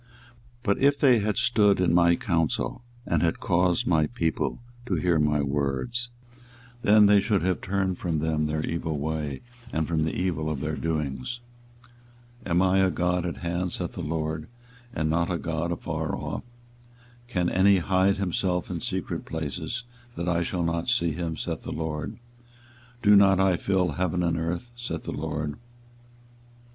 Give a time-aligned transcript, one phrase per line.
[0.01, 0.09] 24:023:022
[0.63, 5.19] But if they had stood in my counsel, and had caused my people to hear
[5.19, 6.09] my words,
[6.81, 9.41] then they should have turned them from their evil way,
[9.71, 11.39] and from the evil of their doings.
[12.47, 14.47] 24:023:023 Am I a God at hand, saith the LORD,
[14.91, 16.41] and not a God afar off?
[17.27, 19.83] 24:023:024 Can any hide himself in secret places
[20.15, 21.37] that I shall not see him?
[21.37, 22.17] saith the LORD.
[23.03, 24.71] Do not I fill heaven and earth?
[24.75, 25.57] saith the LORD.